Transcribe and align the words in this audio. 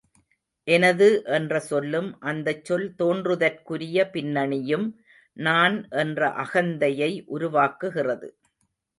எனது 0.67 1.07
என்ற 1.31 1.59
சொல்லும், 1.59 2.07
அந்தச் 2.21 2.63
சொல் 2.65 2.85
தோன்றுதற்குரிய 2.99 4.05
பின்னணியும் 4.13 4.87
நான் 5.37 5.77
என்ற 5.95 6.29
அகந்தையை 6.43 7.11
உருவாக்குகிறது. 7.29 8.29